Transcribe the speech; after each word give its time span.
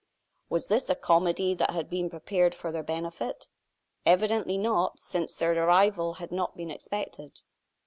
Was 0.49 0.67
this 0.67 0.89
a 0.89 0.95
comedy 0.95 1.53
that 1.53 1.69
had 1.69 1.87
been 1.87 2.09
prepared 2.09 2.55
for 2.55 2.71
their 2.71 2.81
benefit? 2.81 3.49
Evidently 4.03 4.57
not, 4.57 4.97
since 4.97 5.35
their 5.35 5.53
arrival 5.53 6.13
had 6.15 6.31
not 6.31 6.57
been 6.57 6.71
expected. 6.71 7.41